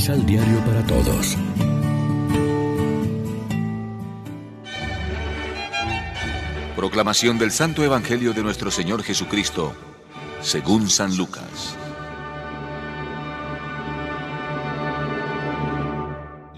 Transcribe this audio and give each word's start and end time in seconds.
Misal 0.00 0.24
Diario 0.24 0.58
para 0.64 0.82
Todos. 0.86 1.36
Proclamación 6.74 7.38
del 7.38 7.50
Santo 7.50 7.84
Evangelio 7.84 8.32
de 8.32 8.42
nuestro 8.42 8.70
Señor 8.70 9.02
Jesucristo, 9.02 9.74
según 10.40 10.88
San 10.88 11.18
Lucas. 11.18 11.76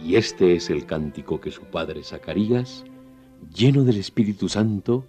Y 0.01 0.15
este 0.15 0.55
es 0.55 0.71
el 0.71 0.87
cántico 0.87 1.41
que 1.41 1.51
su 1.51 1.63
padre 1.63 2.05
Zacarías, 2.05 2.85
lleno 3.53 3.83
del 3.83 3.97
Espíritu 3.97 4.49
Santo, 4.49 5.05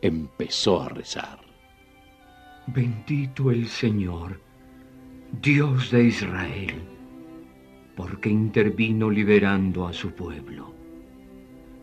empezó 0.00 0.80
a 0.80 0.88
rezar. 0.88 1.38
Bendito 2.66 3.50
el 3.50 3.68
Señor, 3.68 4.40
Dios 5.42 5.90
de 5.90 6.04
Israel, 6.04 6.93
porque 7.96 8.28
intervino 8.28 9.10
liberando 9.10 9.86
a 9.86 9.92
su 9.92 10.10
pueblo 10.12 10.74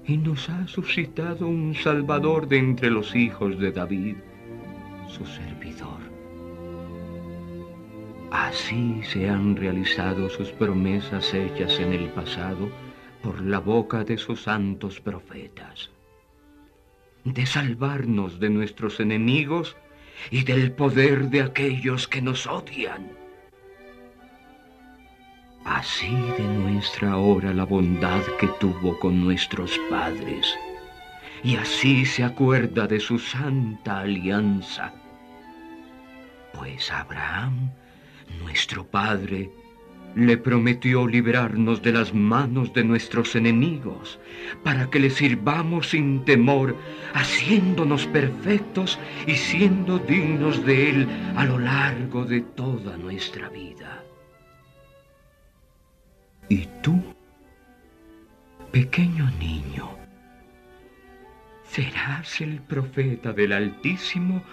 y 0.05 0.17
nos 0.17 0.49
ha 0.49 0.67
suscitado 0.67 1.47
un 1.47 1.75
Salvador 1.75 2.47
de 2.47 2.57
entre 2.57 2.89
los 2.89 3.15
hijos 3.15 3.57
de 3.59 3.71
David, 3.71 4.15
su 5.07 5.25
servidor. 5.25 5.99
Así 8.31 9.01
se 9.03 9.29
han 9.29 9.55
realizado 9.55 10.29
sus 10.29 10.49
promesas 10.51 11.33
hechas 11.33 11.79
en 11.79 11.93
el 11.93 12.09
pasado 12.09 12.69
por 13.21 13.41
la 13.41 13.59
boca 13.59 14.03
de 14.03 14.17
sus 14.17 14.43
santos 14.43 14.99
profetas, 14.99 15.91
de 17.23 17.45
salvarnos 17.45 18.39
de 18.39 18.49
nuestros 18.49 18.99
enemigos 18.99 19.77
y 20.31 20.43
del 20.43 20.71
poder 20.71 21.29
de 21.29 21.41
aquellos 21.41 22.07
que 22.07 22.21
nos 22.21 22.47
odian 22.47 23.11
así 25.75 26.15
de 26.37 26.43
nuestra 26.43 27.17
hora 27.17 27.53
la 27.53 27.63
bondad 27.63 28.21
que 28.39 28.47
tuvo 28.59 28.99
con 28.99 29.23
nuestros 29.23 29.79
padres, 29.89 30.57
y 31.43 31.55
así 31.55 32.05
se 32.05 32.23
acuerda 32.23 32.87
de 32.87 32.99
su 32.99 33.17
santa 33.17 33.99
alianza. 33.99 34.93
Pues 36.53 36.91
Abraham, 36.91 37.71
nuestro 38.39 38.85
Padre, 38.85 39.49
le 40.15 40.37
prometió 40.37 41.07
librarnos 41.07 41.81
de 41.81 41.93
las 41.93 42.13
manos 42.13 42.73
de 42.73 42.83
nuestros 42.83 43.35
enemigos, 43.35 44.19
para 44.63 44.89
que 44.89 44.99
le 44.99 45.09
sirvamos 45.09 45.91
sin 45.91 46.25
temor, 46.25 46.75
haciéndonos 47.13 48.05
perfectos 48.07 48.99
y 49.25 49.35
siendo 49.35 49.99
dignos 49.99 50.65
de 50.65 50.89
Él 50.89 51.07
a 51.35 51.45
lo 51.45 51.57
largo 51.59 52.25
de 52.25 52.41
toda 52.41 52.97
nuestra 52.97 53.47
vida. 53.49 54.03
Y 56.49 56.67
tú, 56.81 57.01
pequeño 58.71 59.29
niño, 59.39 59.89
serás 61.63 62.41
el 62.41 62.61
profeta 62.61 63.31
del 63.31 63.53
Altísimo, 63.53 64.43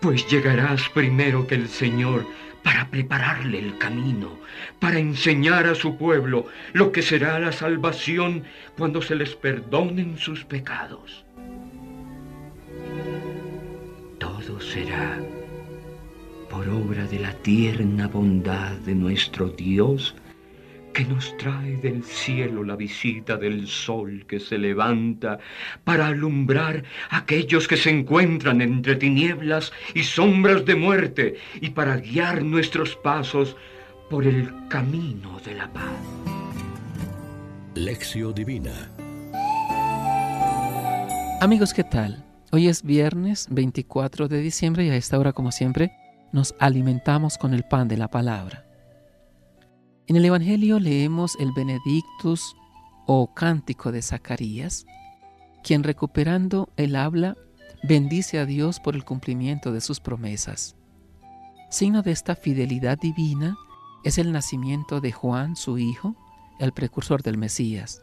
pues 0.00 0.26
llegarás 0.28 0.88
primero 0.90 1.46
que 1.46 1.54
el 1.54 1.68
Señor 1.68 2.26
para 2.64 2.90
prepararle 2.90 3.58
el 3.58 3.78
camino, 3.78 4.38
para 4.80 4.98
enseñar 4.98 5.66
a 5.66 5.74
su 5.74 5.96
pueblo 5.96 6.46
lo 6.72 6.90
que 6.90 7.02
será 7.02 7.38
la 7.38 7.52
salvación 7.52 8.44
cuando 8.76 9.02
se 9.02 9.14
les 9.14 9.36
perdonen 9.36 10.18
sus 10.18 10.44
pecados. 10.44 11.24
Todo 14.18 14.60
será 14.60 15.20
por 16.48 16.68
obra 16.68 17.06
de 17.06 17.18
la 17.18 17.32
tierna 17.32 18.08
bondad 18.08 18.72
de 18.78 18.94
nuestro 18.94 19.48
Dios, 19.50 20.14
que 20.94 21.04
nos 21.04 21.36
trae 21.36 21.76
del 21.76 22.02
cielo 22.04 22.64
la 22.64 22.76
visita 22.76 23.36
del 23.36 23.66
sol 23.66 24.24
que 24.26 24.40
se 24.40 24.56
levanta 24.56 25.38
para 25.82 26.06
alumbrar 26.06 26.84
a 27.10 27.18
aquellos 27.18 27.68
que 27.68 27.76
se 27.76 27.90
encuentran 27.90 28.62
entre 28.62 28.94
tinieblas 28.96 29.72
y 29.92 30.04
sombras 30.04 30.64
de 30.64 30.76
muerte 30.76 31.34
y 31.60 31.70
para 31.70 31.96
guiar 31.96 32.42
nuestros 32.42 32.96
pasos 32.96 33.56
por 34.08 34.26
el 34.26 34.50
camino 34.68 35.40
de 35.44 35.54
la 35.54 35.70
paz. 35.72 35.92
Lección 37.74 38.32
Divina 38.32 38.90
Amigos, 41.40 41.74
¿qué 41.74 41.84
tal? 41.84 42.24
Hoy 42.52 42.68
es 42.68 42.84
viernes 42.84 43.48
24 43.50 44.28
de 44.28 44.40
diciembre 44.40 44.86
y 44.86 44.90
a 44.90 44.96
esta 44.96 45.18
hora, 45.18 45.32
como 45.32 45.50
siempre, 45.50 45.92
nos 46.32 46.54
alimentamos 46.60 47.36
con 47.36 47.52
el 47.52 47.64
pan 47.64 47.88
de 47.88 47.96
la 47.96 48.08
palabra. 48.08 48.64
En 50.06 50.16
el 50.16 50.24
Evangelio 50.26 50.80
leemos 50.80 51.34
el 51.40 51.52
Benedictus 51.52 52.56
o 53.06 53.32
cántico 53.32 53.90
de 53.90 54.02
Zacarías, 54.02 54.84
quien 55.62 55.82
recuperando 55.82 56.68
el 56.76 56.94
habla 56.94 57.38
bendice 57.82 58.38
a 58.38 58.44
Dios 58.44 58.80
por 58.80 58.96
el 58.96 59.04
cumplimiento 59.04 59.72
de 59.72 59.80
sus 59.80 60.00
promesas. 60.00 60.76
Signo 61.70 62.02
de 62.02 62.12
esta 62.12 62.36
fidelidad 62.36 62.98
divina 62.98 63.56
es 64.04 64.18
el 64.18 64.30
nacimiento 64.30 65.00
de 65.00 65.10
Juan, 65.10 65.56
su 65.56 65.78
hijo, 65.78 66.14
el 66.60 66.72
precursor 66.72 67.22
del 67.22 67.38
Mesías. 67.38 68.02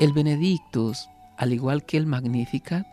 El 0.00 0.14
Benedictus, 0.14 1.10
al 1.36 1.52
igual 1.52 1.84
que 1.84 1.98
el 1.98 2.06
Magnificat, 2.06 2.86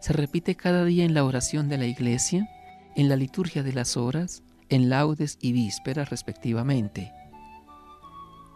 se 0.00 0.14
repite 0.14 0.54
cada 0.54 0.86
día 0.86 1.04
en 1.04 1.12
la 1.12 1.24
oración 1.24 1.68
de 1.68 1.76
la 1.76 1.86
iglesia, 1.86 2.48
en 2.96 3.10
la 3.10 3.16
liturgia 3.16 3.62
de 3.62 3.74
las 3.74 3.98
horas, 3.98 4.42
en 4.70 4.88
laudes 4.88 5.36
y 5.42 5.52
vísperas 5.52 6.08
respectivamente. 6.08 7.12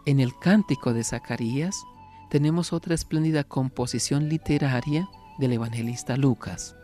En 0.05 0.19
el 0.19 0.37
cántico 0.39 0.93
de 0.93 1.03
Zacarías 1.03 1.83
tenemos 2.29 2.73
otra 2.73 2.95
espléndida 2.95 3.43
composición 3.43 4.29
literaria 4.29 5.09
del 5.37 5.53
evangelista 5.53 6.15
Lucas. 6.15 6.75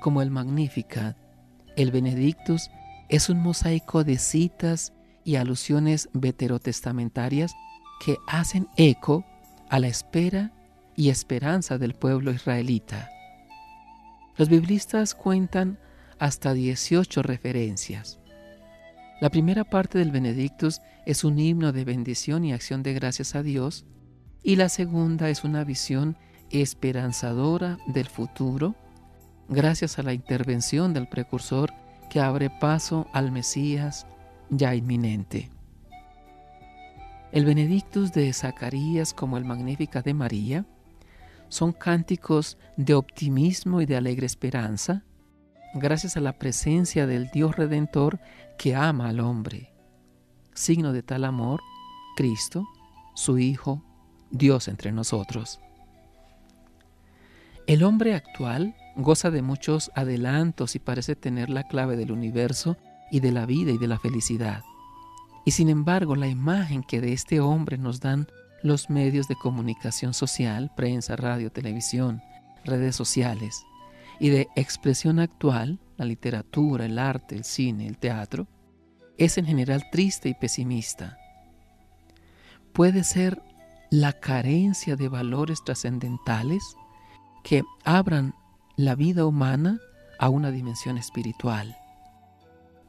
Como 0.00 0.22
el 0.22 0.30
Magnificat, 0.30 1.16
el 1.76 1.90
Benedictus 1.90 2.70
es 3.08 3.28
un 3.28 3.40
mosaico 3.40 4.04
de 4.04 4.18
citas 4.18 4.92
y 5.24 5.36
alusiones 5.36 6.08
veterotestamentarias 6.12 7.52
que 8.04 8.16
hacen 8.28 8.68
eco 8.76 9.24
a 9.68 9.78
la 9.78 9.88
espera 9.88 10.52
y 10.96 11.10
esperanza 11.10 11.78
del 11.78 11.94
pueblo 11.94 12.30
israelita. 12.30 13.10
Los 14.36 14.48
biblistas 14.48 15.14
cuentan 15.14 15.78
hasta 16.18 16.54
18 16.54 17.22
referencias. 17.22 18.19
La 19.20 19.28
primera 19.28 19.64
parte 19.64 19.98
del 19.98 20.10
Benedictus 20.10 20.80
es 21.04 21.24
un 21.24 21.38
himno 21.38 21.72
de 21.72 21.84
bendición 21.84 22.42
y 22.42 22.54
acción 22.54 22.82
de 22.82 22.94
gracias 22.94 23.34
a 23.34 23.42
Dios 23.42 23.84
y 24.42 24.56
la 24.56 24.70
segunda 24.70 25.28
es 25.28 25.44
una 25.44 25.62
visión 25.62 26.16
esperanzadora 26.48 27.76
del 27.86 28.06
futuro 28.06 28.74
gracias 29.50 29.98
a 29.98 30.02
la 30.02 30.14
intervención 30.14 30.94
del 30.94 31.06
precursor 31.06 31.70
que 32.08 32.20
abre 32.20 32.48
paso 32.48 33.08
al 33.12 33.30
Mesías 33.30 34.06
ya 34.48 34.74
inminente. 34.74 35.50
El 37.30 37.44
Benedictus 37.44 38.12
de 38.12 38.32
Zacarías 38.32 39.12
como 39.12 39.36
el 39.36 39.44
Magnífica 39.44 40.00
de 40.00 40.14
María 40.14 40.64
son 41.50 41.72
cánticos 41.72 42.56
de 42.78 42.94
optimismo 42.94 43.82
y 43.82 43.86
de 43.86 43.96
alegre 43.96 44.24
esperanza 44.24 45.04
gracias 45.74 46.16
a 46.16 46.20
la 46.20 46.32
presencia 46.32 47.06
del 47.06 47.30
Dios 47.30 47.56
Redentor 47.56 48.20
que 48.58 48.74
ama 48.74 49.08
al 49.08 49.20
hombre. 49.20 49.72
Signo 50.54 50.92
de 50.92 51.02
tal 51.02 51.24
amor, 51.24 51.60
Cristo, 52.16 52.66
su 53.14 53.38
Hijo, 53.38 53.82
Dios 54.30 54.68
entre 54.68 54.92
nosotros. 54.92 55.60
El 57.66 57.84
hombre 57.84 58.14
actual 58.14 58.74
goza 58.96 59.30
de 59.30 59.42
muchos 59.42 59.90
adelantos 59.94 60.74
y 60.74 60.78
parece 60.78 61.14
tener 61.14 61.50
la 61.50 61.64
clave 61.64 61.96
del 61.96 62.12
universo 62.12 62.76
y 63.10 63.20
de 63.20 63.32
la 63.32 63.46
vida 63.46 63.70
y 63.70 63.78
de 63.78 63.86
la 63.86 63.98
felicidad. 63.98 64.62
Y 65.44 65.52
sin 65.52 65.68
embargo, 65.68 66.16
la 66.16 66.28
imagen 66.28 66.82
que 66.82 67.00
de 67.00 67.12
este 67.12 67.40
hombre 67.40 67.78
nos 67.78 68.00
dan 68.00 68.26
los 68.62 68.90
medios 68.90 69.26
de 69.26 69.36
comunicación 69.36 70.12
social, 70.12 70.70
prensa, 70.76 71.16
radio, 71.16 71.50
televisión, 71.50 72.22
redes 72.64 72.94
sociales, 72.94 73.64
y 74.20 74.28
de 74.28 74.48
expresión 74.54 75.18
actual, 75.18 75.80
la 75.96 76.04
literatura, 76.04 76.84
el 76.84 76.98
arte, 76.98 77.34
el 77.34 77.44
cine, 77.44 77.86
el 77.86 77.98
teatro, 77.98 78.46
es 79.16 79.38
en 79.38 79.46
general 79.46 79.84
triste 79.90 80.28
y 80.28 80.34
pesimista. 80.34 81.18
Puede 82.72 83.02
ser 83.02 83.42
la 83.90 84.12
carencia 84.12 84.94
de 84.94 85.08
valores 85.08 85.64
trascendentales 85.64 86.62
que 87.42 87.62
abran 87.84 88.34
la 88.76 88.94
vida 88.94 89.26
humana 89.26 89.80
a 90.18 90.28
una 90.28 90.50
dimensión 90.50 90.98
espiritual. 90.98 91.76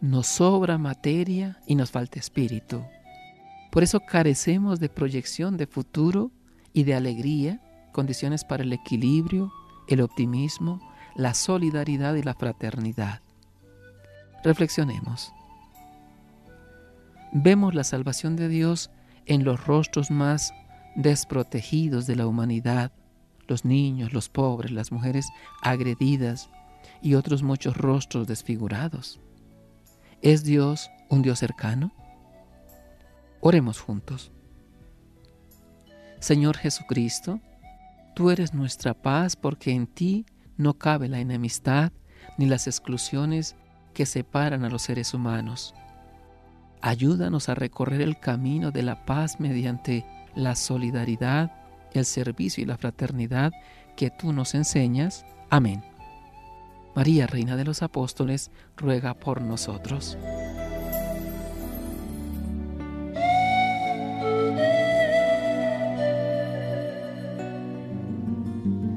Nos 0.01 0.28
sobra 0.28 0.78
materia 0.78 1.60
y 1.66 1.75
nos 1.75 1.92
falta 1.92 2.19
espíritu. 2.19 2.83
Por 3.72 3.83
eso 3.83 4.01
carecemos 4.01 4.80
de 4.80 4.89
proyección 4.89 5.56
de 5.56 5.66
futuro 5.66 6.31
y 6.74 6.83
de 6.83 6.94
alegría, 6.94 7.62
condiciones 7.94 8.44
para 8.44 8.63
el 8.63 8.74
equilibrio, 8.74 9.51
el 9.88 10.01
optimismo, 10.01 10.80
la 11.15 11.33
solidaridad 11.33 12.15
y 12.15 12.23
la 12.23 12.33
fraternidad. 12.33 13.21
Reflexionemos. 14.43 15.33
Vemos 17.31 17.75
la 17.75 17.83
salvación 17.83 18.35
de 18.35 18.49
Dios 18.49 18.91
en 19.25 19.43
los 19.43 19.65
rostros 19.65 20.11
más 20.11 20.53
desprotegidos 20.95 22.07
de 22.07 22.15
la 22.15 22.27
humanidad, 22.27 22.91
los 23.47 23.65
niños, 23.65 24.13
los 24.13 24.29
pobres, 24.29 24.71
las 24.71 24.91
mujeres 24.91 25.27
agredidas 25.61 26.49
y 27.01 27.15
otros 27.15 27.43
muchos 27.43 27.77
rostros 27.77 28.27
desfigurados. 28.27 29.19
¿Es 30.21 30.43
Dios 30.43 30.89
un 31.09 31.21
Dios 31.21 31.39
cercano? 31.39 31.91
Oremos 33.39 33.79
juntos. 33.79 34.31
Señor 36.19 36.57
Jesucristo, 36.57 37.39
tú 38.15 38.29
eres 38.29 38.53
nuestra 38.53 38.93
paz 38.93 39.35
porque 39.35 39.71
en 39.71 39.87
ti 39.87 40.25
no 40.61 40.75
cabe 40.75 41.09
la 41.09 41.19
enemistad 41.19 41.91
ni 42.37 42.45
las 42.45 42.67
exclusiones 42.67 43.55
que 43.93 44.05
separan 44.05 44.63
a 44.63 44.69
los 44.69 44.83
seres 44.83 45.13
humanos. 45.13 45.73
Ayúdanos 46.81 47.49
a 47.49 47.55
recorrer 47.55 48.01
el 48.01 48.19
camino 48.19 48.71
de 48.71 48.83
la 48.83 49.05
paz 49.05 49.39
mediante 49.39 50.05
la 50.35 50.55
solidaridad, 50.55 51.51
el 51.93 52.05
servicio 52.05 52.63
y 52.63 52.65
la 52.65 52.77
fraternidad 52.77 53.51
que 53.95 54.09
tú 54.09 54.33
nos 54.33 54.55
enseñas. 54.55 55.25
Amén. 55.49 55.83
María, 56.95 57.27
Reina 57.27 57.55
de 57.55 57.65
los 57.65 57.83
Apóstoles, 57.83 58.51
ruega 58.75 59.13
por 59.13 59.41
nosotros. 59.41 60.17